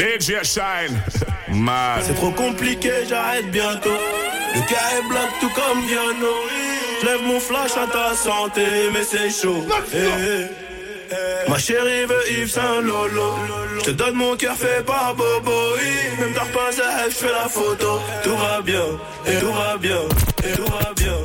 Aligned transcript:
DJ 0.00 0.42
Shine. 0.44 0.96
C'est 2.02 2.14
trop 2.14 2.30
compliqué, 2.30 2.90
j'arrête 3.06 3.50
bientôt. 3.50 3.90
Le 4.54 4.60
cas 4.60 4.98
est 4.98 5.08
black 5.08 5.28
tout 5.40 5.50
comme 5.50 5.82
Viano. 5.86 6.34
Lève 7.04 7.22
mon 7.22 7.38
flash 7.38 7.72
à 7.76 7.86
ta 7.86 8.14
santé, 8.14 8.62
mais 8.92 9.02
c'est 9.02 9.30
chaud. 9.30 9.64
Eh, 9.92 9.96
eh, 9.96 10.46
eh. 11.10 11.50
Ma 11.50 11.58
chérie 11.58 12.06
veut 12.06 12.30
Yves 12.30 12.50
Saint 12.50 12.80
Lolo. 12.80 13.34
Je 13.78 13.84
te 13.86 13.90
donne 13.90 14.14
mon 14.14 14.36
cœur 14.36 14.56
fait 14.56 14.84
par 14.86 15.14
Bobo. 15.14 15.50
Même 16.18 16.32
t'as 16.34 16.46
pas 16.46 16.70
je 16.70 17.14
fais 17.14 17.32
la 17.32 17.48
photo. 17.48 18.00
Tout 18.22 18.36
va 18.36 18.62
bien, 18.62 18.84
et 19.26 19.38
tout 19.38 19.52
va 19.52 19.76
bien, 19.76 20.00
et 20.44 20.52
tout 20.52 20.64
va 20.64 20.92
bien, 20.96 21.16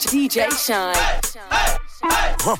DJ 0.00 0.48
Shynn. 0.50 0.94
Huh. 2.40 2.56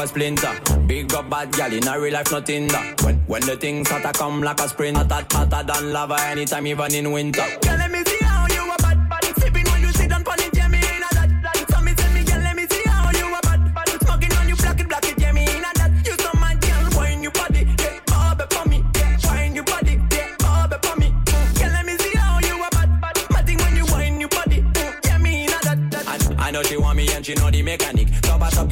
boy 0.00 0.06
splinter. 0.06 0.60
Big 0.86 1.12
up 1.14 1.28
bad 1.28 1.52
gal 1.52 1.72
in 1.72 1.86
a 1.86 2.00
real 2.00 2.12
life, 2.12 2.30
nothing 2.30 2.68
that. 2.68 3.02
When 3.02 3.16
when 3.26 3.42
the 3.42 3.56
things 3.56 3.88
to 3.88 4.12
come 4.12 4.42
like 4.42 4.60
a 4.60 4.68
sprint, 4.68 4.96
hotter, 4.96 5.26
hotter 5.30 5.62
than 5.66 5.92
lava 5.92 6.16
anytime, 6.22 6.66
even 6.66 6.94
in 6.94 7.12
winter. 7.12 7.46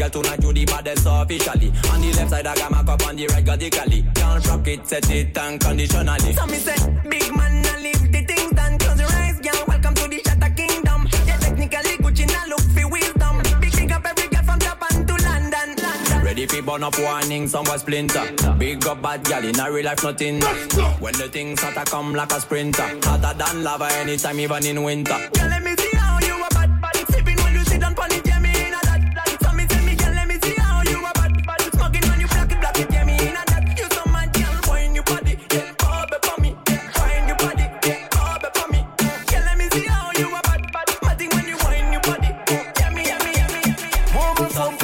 Girl 0.08 0.22
tonight 0.22 0.42
you 0.42 0.52
the 0.52 0.64
baddest 0.64 1.06
officially. 1.06 1.72
On 1.90 2.00
the 2.00 2.12
left 2.16 2.30
side 2.30 2.46
I 2.46 2.54
got 2.54 2.70
my 2.70 2.82
cup 2.82 3.06
on 3.06 3.16
the 3.16 3.26
right 3.26 3.46
radically. 3.46 4.04
Can't 4.14 4.46
rock 4.46 4.66
it, 4.66 4.86
set 4.86 5.10
it 5.10 5.36
unconditionally. 5.36 6.32
So 6.32 6.46
me 6.46 6.58
say, 6.58 6.76
big 7.08 7.34
man, 7.36 7.64
I 7.66 7.80
leave 7.80 8.12
the 8.12 8.22
things 8.24 8.52
done. 8.52 8.78
Close 8.78 9.00
your 9.00 9.12
eyes, 9.12 9.40
girl. 9.40 9.64
Welcome 9.68 9.94
to 9.94 10.08
the 10.08 10.22
Shatter 10.24 10.54
Kingdom. 10.54 11.08
Yeah, 11.26 11.36
technically 11.38 11.96
Gucci 11.98 12.26
now 12.26 12.46
look 12.48 12.60
for 12.60 12.88
wisdom. 12.88 13.60
Big 13.60 13.72
big 13.72 13.92
up 13.92 14.06
every 14.06 14.28
girl 14.28 14.42
from 14.44 14.58
Japan 14.58 15.06
to 15.06 15.14
London. 15.24 15.76
London. 15.76 16.24
Ready 16.24 16.46
for 16.46 16.62
burn 16.62 16.82
up 16.82 16.98
warning, 16.98 17.48
some 17.48 17.64
was 17.66 17.80
splinter. 17.80 18.26
Big 18.58 18.86
up 18.86 19.02
bad 19.02 19.24
girl 19.24 19.44
in 19.44 19.58
a 19.58 19.70
real 19.70 19.84
life, 19.84 20.02
nothing. 20.02 20.40
When 21.00 21.14
the 21.14 21.28
things 21.30 21.60
start 21.60 21.74
to 21.74 21.90
come 21.90 22.14
like 22.14 22.32
a 22.32 22.40
sprinter. 22.40 22.88
Hotter 23.02 23.36
than 23.38 23.62
lava 23.62 23.88
anytime, 23.94 24.40
even 24.40 24.64
in 24.64 24.82
winter. 24.82 25.18
Girl, 25.34 25.57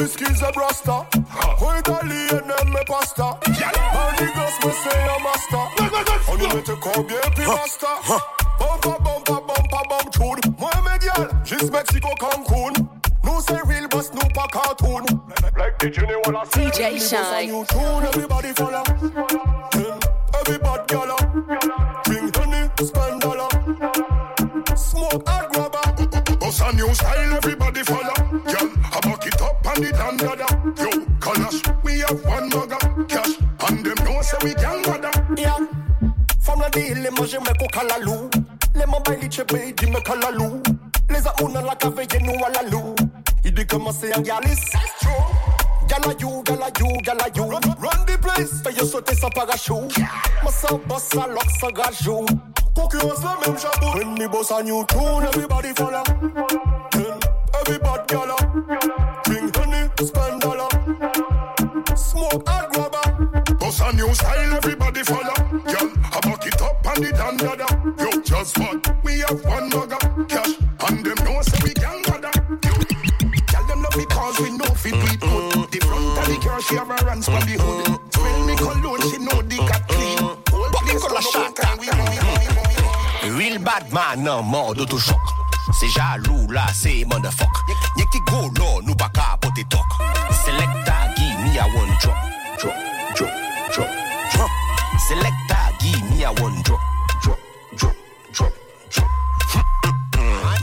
Woman 0.04 0.44
a 0.44 0.52
brasta. 0.52 1.06
Oh, 1.62 1.78
Italian 1.78 2.50
and 2.60 2.70
me 2.70 2.80
pasta. 2.86 3.24
And 3.46 4.18
the 4.18 4.26
girls 4.34 4.58
me 4.62 4.70
say 4.82 5.00
a 5.00 5.16
master. 5.24 5.64
On 6.28 6.36
y 6.36 6.46
mette 6.54 6.78
combien 6.78 7.20
puis 7.34 7.46
basta. 7.46 7.86
Bumpa, 8.58 8.98
bumpa, 8.98 9.40
bumpa, 9.40 9.82
bum 9.88 10.10
tune. 10.12 10.54
Moi, 10.58 10.70
mes 10.84 10.98
dial, 10.98 11.28
juste 11.42 11.72
Mexico, 11.72 12.10
Cancun. 12.20 12.72
Nous 13.24 13.40
c'est 13.48 13.62
real, 13.66 13.88
boss, 13.88 14.10
nous 14.12 14.28
pas 14.34 14.46
cartoon. 14.52 15.06
Like 15.56 15.78
the 15.78 15.90
Jenny 15.90 16.14
wanna 16.26 16.44
see. 16.52 16.66
DJ 16.66 17.00
Shynn. 17.00 17.46
New 17.46 17.64
tune, 17.64 18.04
everybody 18.06 18.52
follow. 18.52 18.82
Then 19.72 19.98
everybody 20.38 20.82
gala. 20.86 21.14
Uh. 21.14 22.02
Drink 22.04 22.36
honey, 22.36 22.68
spend 22.84 23.20
dollar. 23.22 23.48
Smoke 24.76 25.26
hard 25.26 25.50
grabber. 25.50 26.36
Bust 26.38 26.60
a 26.60 26.76
new 26.76 26.92
style, 26.92 27.36
everybody 27.36 27.82
follow. 27.84 28.33
Girl, 29.74 29.84
I 29.84 29.84
back 29.84 29.84
it 29.84 29.84
and 29.84 29.84
it 29.84 30.00
and 30.00 30.18
dada. 30.18 30.46
Yo, 30.78 30.90
Kalash, 31.18 31.84
we 31.84 31.98
have 32.00 32.24
one 32.24 32.48
mugger. 32.50 33.04
Cash, 33.06 33.38
and 33.68 33.84
them 33.84 34.04
know 34.04 34.22
say 34.22 34.36
we 34.42 34.54
can 34.54 34.82
bother. 34.82 35.10
Yeah. 35.36 35.58
From 36.40 36.60
the 36.60 36.70
deal, 36.72 36.98
les 36.98 37.10
manger 37.10 37.40
me 37.40 37.52
ko 37.58 37.66
kalalou. 37.72 38.30
Les 38.74 38.86
mains 38.86 39.00
bailent 39.04 39.30
chepe, 39.30 39.74
di 39.76 39.86
me 39.86 40.00
kalalou. 40.00 40.62
Les 41.10 41.26
amouna 41.26 41.62
la 41.62 41.74
cave, 41.74 42.06
nous 42.22 42.44
à 42.44 42.50
la 42.50 42.68
lou. 42.70 42.94
Il 43.44 43.54
dit 43.54 43.66
comment 43.66 43.92
c'est 43.92 44.14
un 44.16 44.20
galis. 44.20 44.60
Gala 45.88 46.14
you, 46.18 46.42
gala 46.44 46.70
you, 46.78 46.96
gala 47.02 47.28
you. 47.34 47.44
Run, 47.44 47.60
run 47.78 48.04
the 48.06 48.18
place. 48.18 48.62
Fais 48.62 48.86
sauter 48.86 49.14
sans 49.14 49.30
parachute. 49.30 49.98
Massa 50.42 50.68
boss 50.86 51.08
à 51.16 51.26
lock 51.26 51.50
sans 51.60 51.70
gajou. 51.70 52.26
Concurrence 52.74 53.22
la 53.22 53.46
même 53.46 53.58
chapeau. 53.58 53.98
When 53.98 54.14
the 54.14 54.28
boss 54.28 54.50
a 54.50 54.62
new 54.62 54.84
tune, 54.86 55.26
everybody 55.26 55.72
follow. 55.74 56.02
Then 56.90 57.18
everybody 57.60 58.02
gala. 58.08 59.13
Spend 60.04 60.40
dollar. 60.42 60.68
Smoke 61.96 62.46
hard 62.48 62.72
grabber. 62.72 63.54
Bust 63.54 63.80
a 63.80 63.92
new 63.96 64.12
style, 64.14 64.56
everybody 64.56 65.02
follow. 65.02 65.34
Girl, 65.64 65.88
I 66.12 66.20
back 66.20 66.46
it 66.46 66.60
up 66.60 66.86
and 66.86 67.04
it 67.06 67.18
and 67.18 67.38
dada. 67.38 67.66
Yo, 67.98 68.20
just 68.20 68.58
what? 68.58 69.04
We 69.04 69.20
have 69.20 69.42
one 69.44 69.70
mugger. 69.70 69.96
Cash, 70.28 70.54
and 70.88 71.04
them 71.06 71.18
know 71.24 71.40
say 71.42 71.58
we 71.64 71.72
can 71.72 72.02
bother. 72.02 72.30
Yo, 72.64 72.74
Tell 73.46 73.64
them 73.66 73.82
love 73.82 73.94
because 73.96 74.40
we 74.40 74.50
know 74.50 74.70
fit 74.74 74.92
we 74.92 75.16
put 75.16 75.30
mm-hmm. 75.30 75.70
The 75.70 75.80
front 75.86 76.18
of 76.18 76.26
the 76.26 76.36
car, 76.46 76.60
she 76.60 76.74
have 76.76 76.88
her 76.88 77.08
hands 77.08 77.28
on 77.28 77.40
the 77.40 77.56
hood 77.56 77.84
mm-hmm. 77.86 78.10
Smell 78.10 78.46
me 78.46 78.56
cologne, 78.56 79.02
she 79.10 79.18
know 79.18 79.40
the 79.40 79.56
cat 79.68 79.88
mm-hmm. 79.88 79.96
clean 79.96 80.18
Whole 80.50 80.70
place 80.70 81.02
Nicolas 81.02 81.34
on 81.34 81.42
the 81.42 81.48
Chata. 81.48 81.62
time 81.62 81.78
we 81.78 81.86
money, 81.96 82.18
money, 82.28 82.48
money 82.52 83.38
Real 83.38 83.58
bad 83.58 83.90
man 83.92 84.28
en 84.28 84.42
mode 84.42 84.80
autochoc. 84.80 85.16
C'est 85.72 85.88
jaloux 85.88 86.46
là, 86.50 86.66
c'est 86.74 87.04
motherfuck. 87.06 87.48
Y'a 87.96 88.04
qui 88.12 88.20
go 88.30 88.50
là, 88.58 88.80
nous 88.84 88.94
pas 88.94 89.08
capoter 89.54 89.68
talk. 89.68 89.86
Selecta, 90.44 91.14
give 91.16 91.40
me 91.44 91.58
a 91.58 91.64
one 91.64 91.96
drop. 92.00 92.16
Drop, 92.58 92.74
drop, 93.14 93.30
drop, 93.72 93.90
drop. 94.32 94.50
Selecta, 95.08 95.72
give 95.80 96.10
me 96.10 96.24
a 96.24 96.32
one 96.42 96.62
drop. 96.62 96.80
Drop, 97.22 97.38
drop, 97.76 97.94
drop, 98.32 98.52
drop. 98.90 99.10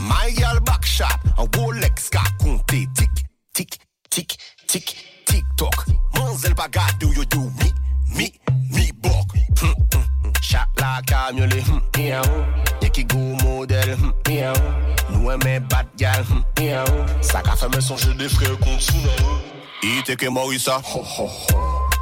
My 0.00 0.30
girl 0.36 0.60
back 0.60 0.84
shot, 0.84 1.18
un 1.38 1.46
Rolex 1.56 2.10
qu'a 2.10 2.24
compté. 2.38 2.88
Tic, 2.94 3.10
tic, 3.52 3.78
tic, 4.10 4.36
tic, 4.66 4.96
tic 5.26 5.44
toc. 5.56 5.86
Manzel 6.14 6.54
pas 6.54 6.68
gade 6.68 7.04
ou 7.04 7.12
you 7.12 7.24
do 7.26 7.40
me, 7.40 7.72
me, 8.16 8.32
me 8.70 8.92
bok. 9.00 9.26
Hum, 9.62 9.74
hum, 9.94 10.04
hum. 10.24 10.32
Shot 10.40 10.68
la 10.78 11.00
camionne, 11.06 11.62
hum, 11.68 11.80
miaou. 11.96 12.24
Oh. 12.26 12.82
Y'a 12.82 12.88
qui 12.90 13.04
go 13.04 13.18
modèle, 13.42 13.94
hum, 13.94 14.12
oh. 14.28 14.91
Mwen 15.22 15.38
men 15.44 15.66
bat 15.70 15.86
gal, 15.94 16.24
sa 17.22 17.44
ka 17.46 17.54
fèmè 17.54 17.78
son 17.78 17.98
jè 18.00 18.10
de 18.18 18.26
frè 18.26 18.48
kontou 18.58 19.02
nan 19.04 19.20
ou. 19.22 19.36
Ite 19.86 20.16
ke 20.18 20.26
morisa, 20.34 20.80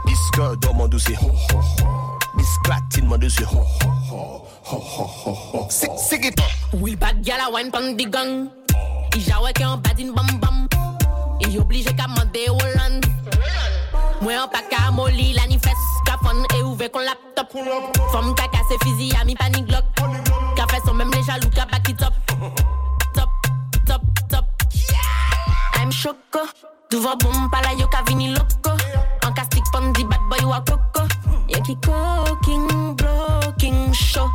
biske 0.06 0.46
do 0.64 0.72
man 0.72 0.88
dousè, 0.88 1.18
bisklatine 2.38 3.10
man 3.10 3.20
dousè. 3.20 3.44
Sik, 5.68 5.92
sik 6.00 6.30
it. 6.30 6.40
Wil 6.80 6.96
bat 6.96 7.20
gal 7.26 7.44
a 7.44 7.50
wine 7.52 7.68
pan 7.68 7.92
di 7.98 8.08
gang, 8.08 8.48
i 9.12 9.20
jawe 9.20 9.52
ke 9.52 9.68
an 9.68 9.84
badin 9.84 10.14
bam 10.16 10.40
bam, 10.40 10.64
i 11.44 11.58
oblige 11.60 11.92
ka 12.00 12.08
mande 12.08 12.48
Hollande. 12.48 13.12
Mwen 14.24 14.40
an 14.46 14.48
pa 14.48 14.64
ka 14.72 14.88
moli 14.96 15.34
la 15.36 15.44
ni 15.44 15.60
fes 15.60 15.84
Ka 16.08 16.16
fon 16.24 16.40
e 16.56 16.62
ouve 16.62 16.88
kon 16.88 17.04
laptop. 17.04 17.52
Fom 18.12 18.32
ka 18.32 18.48
kase 18.48 18.80
fizi 18.80 19.12
a 19.20 19.24
mi 19.24 19.36
panik 19.36 19.68
glok 19.68 19.84
Ka 20.56 20.66
fes 20.72 20.88
an 20.88 20.96
mem 20.96 21.12
le 21.12 21.20
jalou 21.24 21.52
ka 21.56 21.68
baki 21.68 21.96
top 21.96 22.16
choco. 26.00 26.48
Devant 26.88 27.16
boom 27.20 27.50
pala 27.52 27.76
yo 27.76 27.86
ka 27.92 28.00
vini 28.08 28.32
loco. 28.32 28.72
An 29.22 29.32
ka 29.36 29.44
stick 29.44 29.64
pon 29.72 29.92
di 29.92 30.04
bad 30.04 30.22
boy 30.30 30.44
wa 30.48 30.60
coco. 30.64 31.04
Y'a 31.48 31.60
ki 31.60 31.76
cooking, 31.84 32.96
blocking 32.96 33.92
show. 33.92 34.28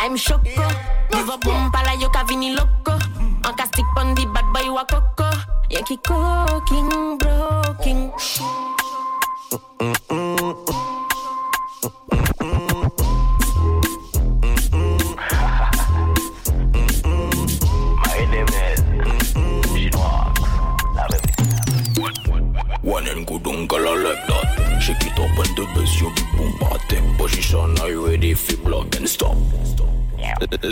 I'm 0.00 0.16
choco. 0.16 0.66
Devant 1.12 1.40
boom 1.44 1.70
pala 1.70 1.92
yo 2.00 2.08
ka 2.08 2.24
vini 2.24 2.56
loco. 2.56 2.96
An 3.44 3.52
ka 3.54 3.64
stick 3.68 3.86
pon 3.94 4.14
di 4.14 4.24
bad 4.32 4.48
boy 4.54 4.72
wa 4.72 4.84
coco. 4.88 5.28
Y'a 5.68 5.82
ki 5.84 5.96
cooking, 6.00 7.18
blocking 7.20 8.10
show. 8.16 8.76
My 9.78 10.25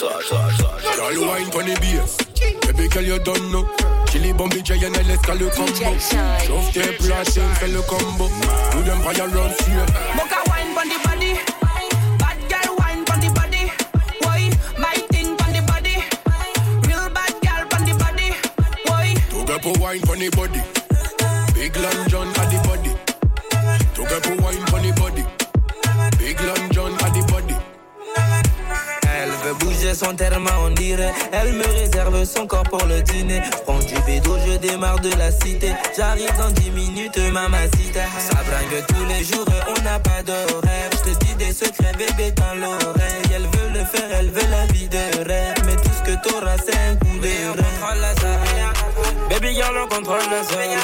Girl, 0.00 1.26
wine 1.28 1.50
pon 1.50 1.66
the 1.66 1.74
be 1.78 1.94
Baby 2.66 2.88
girl, 2.88 3.02
you 3.04 3.18
don't 3.20 3.52
know. 3.52 3.64
Chili 4.06 4.32
bomb 4.32 4.50
J 4.50 4.74
and 4.84 4.96
LS 4.96 5.22
got 5.22 5.38
le 5.38 5.48
combo. 5.50 5.94
Combo. 7.86 8.28
Tout 8.72 8.82
run 8.88 9.00
wine 10.50 10.74
pon 10.74 10.88
the 10.88 10.98
body. 11.04 11.38
Bad 12.18 12.38
girl 12.50 12.76
wine 12.78 13.04
pon 13.04 13.20
the 13.20 13.30
body. 13.38 13.70
Boy, 14.20 14.50
my 14.78 14.94
thing 15.14 15.36
pon 15.36 15.52
the 15.52 15.62
body. 15.62 16.02
Real 16.88 17.08
bad 17.10 17.34
girl 17.42 17.64
pon 17.70 17.84
body. 17.96 18.34
Wine 19.78 20.00
pon 20.00 20.18
the 20.18 20.30
body. 20.34 20.60
Big 21.54 21.76
Long 21.76 22.08
John. 22.08 22.43
Terme. 30.12 30.48
Elle 31.32 31.52
me 31.52 31.66
réserve 31.66 32.24
son 32.24 32.46
corps 32.46 32.64
pour 32.64 32.84
le 32.86 33.00
dîner. 33.02 33.40
Prends 33.64 33.78
du 33.78 33.94
bédo, 34.06 34.36
je 34.46 34.56
démarre 34.58 35.00
de 35.00 35.10
la 35.16 35.30
cité. 35.30 35.72
J'arrive 35.96 36.32
dans 36.36 36.50
10 36.50 36.70
minutes, 36.70 37.18
mamacita. 37.32 38.02
Ça 38.18 38.38
bringue 38.44 38.84
tous 38.88 39.04
les 39.06 39.24
jours, 39.24 39.46
on 39.68 39.82
n'a 39.82 39.98
pas 39.98 40.22
d'horaire. 40.22 40.90
Je 40.92 41.12
te 41.12 41.24
dis 41.24 41.34
des 41.36 41.52
secrets, 41.52 41.92
bébé, 41.96 42.32
dans 42.32 42.54
l'oreille. 42.54 43.22
Elle 43.34 43.42
veut 43.42 43.78
le 43.78 43.84
faire, 43.84 44.08
elle 44.18 44.30
veut 44.30 44.50
la 44.50 44.66
vie 44.72 44.88
de 44.88 45.28
rêve. 45.28 45.54
Mais 45.66 45.76
tout 45.76 45.90
ce 45.98 46.10
que 46.10 46.28
t'auras, 46.28 46.56
c'est 46.64 46.76
un 46.76 46.96
coup 46.96 47.18
de 47.18 47.60
rein. 47.60 47.74
Baby 49.30 49.54
girl, 49.54 49.76
on 49.82 49.88
contrôle 49.88 50.18
la 50.30 50.42
zone. 50.42 50.78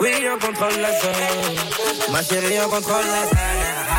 Oui, 0.00 0.12
on 0.32 0.38
contrôle 0.38 0.80
la 0.80 0.92
zone. 1.00 2.12
Ma 2.12 2.22
chérie, 2.22 2.58
on 2.64 2.68
contrôle 2.68 3.04
la 3.04 3.28
zone. 3.28 3.91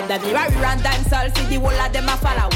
From 0.00 0.08
the 0.08 0.18
mirror 0.26 0.64
and 0.64 0.80
dancehall, 0.80 1.36
see 1.36 1.44
the 1.44 1.60
whole 1.60 1.68
of 1.68 1.92
them 1.92 2.08
a 2.08 2.16
follow. 2.16 2.48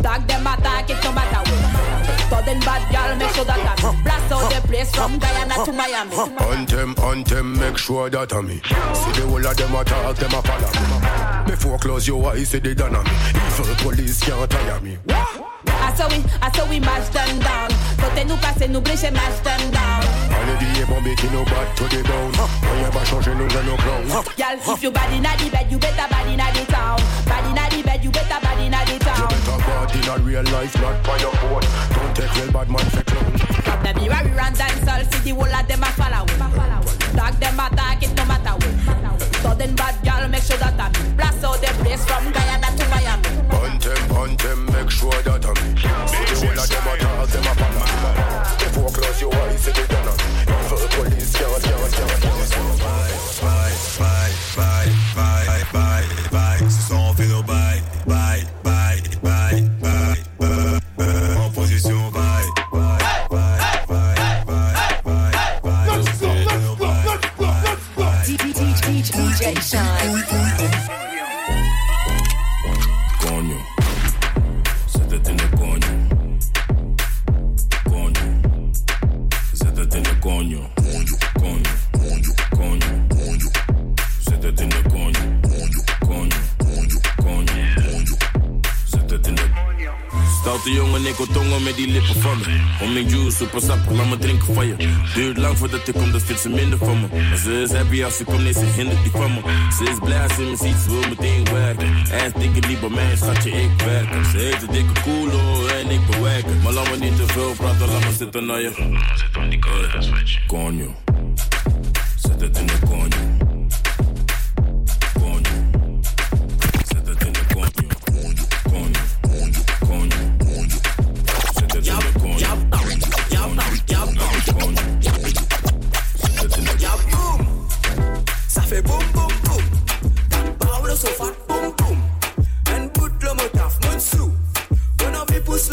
Tag 0.00 0.28
them 0.28 0.46
attack 0.46 0.90
it 0.90 1.02
no 1.02 1.10
matter 1.10 1.50
what. 1.50 2.28
Sudden 2.30 2.60
bad 2.60 2.82
girl, 2.92 3.16
make 3.16 3.34
sure 3.34 3.44
that 3.44 3.58
I 3.58 4.02
blast 4.04 4.32
out 4.32 4.48
the 4.52 4.68
place 4.68 4.94
from 4.94 5.18
Guyana 5.18 5.64
to 5.64 5.72
Miami. 5.72 6.14
On 6.16 6.64
them, 6.66 6.94
on 6.98 7.24
them, 7.24 7.58
make 7.58 7.78
sure 7.78 8.08
that 8.10 8.32
I'm 8.32 8.46
me. 8.46 8.54
See 8.54 9.12
the 9.20 9.26
whole 9.26 9.44
of 9.44 9.56
them 9.56 9.74
attack, 9.74 10.16
them 10.16 10.34
a 10.34 10.42
follow 10.42 11.46
me. 11.46 11.50
Before 11.50 11.78
close 11.78 12.06
your 12.06 12.30
eyes, 12.30 12.50
see 12.50 12.60
the 12.60 12.76
done 12.76 12.94
on 12.94 13.04
me. 13.06 13.10
Evil 13.58 13.74
police 13.82 14.20
can't 14.20 14.48
tire 14.48 14.80
me. 14.80 14.98
I 15.08 15.51
saw 15.94 16.08
we, 16.08 16.22
I 16.40 16.50
saw 16.54 16.68
we 16.68 16.78
mash 16.80 17.08
them 17.10 17.38
down. 17.40 17.70
Côté 17.98 18.24
nous 18.24 18.36
passer, 18.36 18.68
nous 18.68 18.80
blécher, 18.80 19.10
mash 19.10 19.40
them 19.42 19.60
down. 19.70 20.02
Allez 20.30 20.56
billets 20.58 20.86
bombés 20.86 21.14
qui 21.16 21.26
nous 21.30 21.44
battent 21.44 21.74
to 21.76 21.84
the 21.88 22.02
bone. 22.06 22.32
Rien 22.78 22.90
va 22.90 23.04
changer, 23.04 23.34
nous 23.34 23.48
jeunes 23.50 23.68
au 23.72 23.76
clown. 23.76 24.24
Girl, 24.36 24.74
if 24.74 24.82
you 24.82 24.90
body 24.90 25.20
na 25.20 25.36
the 25.36 25.50
bed, 25.50 25.66
you 25.70 25.78
better 25.78 26.06
body 26.10 26.36
na 26.36 26.50
the 26.52 26.64
town. 26.70 26.98
Body 27.26 27.52
na 27.54 27.68
the 27.68 27.82
bed, 27.82 28.04
you 28.04 28.10
better 28.10 28.38
body 28.42 28.68
na 28.68 28.84
the 28.84 28.92
You 28.92 28.98
town. 28.98 29.28
better 29.28 29.58
bad 29.66 29.94
in 29.96 30.08
a 30.08 30.16
real 30.24 30.42
life, 30.52 30.74
not 30.80 31.02
by 31.04 31.18
your 31.18 31.32
phone. 31.42 31.66
Don't 31.94 32.14
take 32.16 32.34
real 32.36 32.52
bad 32.52 32.70
man 32.70 32.86
for 32.90 33.02
clown. 33.02 33.32
From 33.66 33.82
the 33.82 33.92
mirror 34.00 34.40
and 34.42 34.56
dancehall, 34.56 35.02
see 35.12 35.30
the 35.30 35.34
whole 35.34 35.54
of 35.54 35.66
them 35.68 35.82
a 35.82 35.86
follow. 35.98 36.26
Tag 37.16 37.34
them 37.40 37.60
attack 37.60 38.02
it 38.02 38.16
no 38.16 38.24
matter 38.24 38.54
what. 38.56 39.34
Sudden 39.42 39.74
bad 39.74 39.94
girl, 40.04 40.28
make 40.28 40.42
sure 40.42 40.56
that 40.56 40.78
I 40.80 40.88
blast 41.16 41.44
out 41.44 41.60
the 41.60 41.66
place 41.82 42.04
from 42.06 42.32
Guyana 42.32 42.70
to 42.76 42.84
Miami. 42.88 43.41
On 43.62 43.78
them, 43.78 44.36
them, 44.38 44.66
make 44.66 44.90
sure 44.90 45.12
that 45.22 45.44
I'm 45.46 45.76
police. 50.88 51.32
Bye, 52.82 53.72
bye, 53.98 54.32
bye, 54.56 54.90
bye, 55.14 55.46
bye, 55.46 55.72
bye. 55.72 56.06
Bye, 56.30 56.58
bye, 58.62 59.00
bye, 59.12 59.12
bye, 59.12 59.46
bye, 59.92 60.32
bye, 61.82 62.26
bye, 69.54 69.91
Stoute 90.62 90.80
jongen, 90.80 91.06
ik 91.06 91.16
tongen 91.32 91.62
met 91.62 91.76
die 91.76 91.88
lippen 91.88 92.20
van 92.20 92.38
me. 92.38 92.60
Om 92.80 92.92
mijn 92.92 93.08
juice, 93.08 93.36
super 93.36 93.60
sappig, 93.60 93.96
laat 93.96 94.08
me 94.08 94.18
drinken 94.18 94.54
van 94.54 94.66
je. 94.66 94.76
Duurt 95.14 95.36
lang 95.36 95.58
voordat 95.58 95.88
ik 95.88 95.94
kom, 95.94 96.12
dat 96.12 96.22
vindt 96.22 96.40
ze 96.40 96.48
minder 96.48 96.78
van 96.78 97.00
me. 97.00 97.06
Maar 97.28 97.36
ze 97.36 97.62
is 97.62 97.72
happy 97.72 98.04
als 98.04 98.16
ze 98.16 98.24
komt, 98.24 98.42
nee, 98.42 98.52
ze 98.52 98.64
hindert 98.76 99.02
die 99.02 99.10
van 99.10 99.32
me. 99.34 99.40
Ze 99.76 99.84
is 99.90 99.98
blij 100.02 100.22
als 100.22 100.34
ze 100.34 100.42
me 100.42 100.56
ziet, 100.56 100.76
ze 100.84 100.90
wil 100.90 101.08
meteen 101.08 101.44
werken. 101.52 101.86
En 102.10 102.32
dikke 102.38 102.66
die 102.66 102.78
bij 102.78 102.88
mij, 102.88 103.16
schatje, 103.16 103.50
ik 103.50 103.70
werk. 103.84 104.08
Ze 104.30 104.36
heeft 104.36 104.62
een 104.62 104.72
dikke 104.72 105.00
koelo 105.02 105.66
en 105.66 105.90
ik 105.90 106.06
bewerken. 106.06 106.60
Maar 106.62 106.72
laat 106.72 106.90
me 106.90 106.96
niet 106.96 107.16
te 107.16 107.26
veel 107.26 107.52
praten, 107.52 107.88
laat 107.88 108.04
me 108.04 108.12
zitten 108.18 108.46
naar 108.46 108.60
je. 108.60 108.72
Zit 109.14 109.36
aan 109.42 109.48
die 109.48 109.58
coño. 110.46 110.90
Zet 112.16 112.40
het 112.40 112.58
in 112.58 112.66
de 112.66 112.78
coño. 112.86 113.21